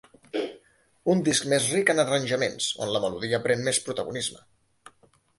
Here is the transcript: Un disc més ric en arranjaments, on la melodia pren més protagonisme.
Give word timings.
Un 1.13 1.19
disc 1.25 1.43
més 1.51 1.67
ric 1.73 1.91
en 1.93 2.01
arranjaments, 2.03 2.69
on 2.85 2.93
la 2.95 3.01
melodia 3.03 3.41
pren 3.43 3.61
més 3.67 3.81
protagonisme. 3.91 4.41